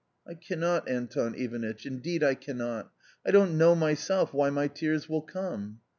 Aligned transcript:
"I 0.27 0.33
cannot, 0.33 0.87
Anton 0.89 1.35
Ivanitch, 1.35 1.85
indeed 1.85 2.23
I 2.23 2.33
cannot; 2.33 2.89
I 3.23 3.29
don't 3.29 3.55
know 3.55 3.75
myself 3.75 4.33
why 4.33 4.49
my 4.49 4.67
tears 4.67 5.07
will 5.07 5.21
come." 5.21 5.79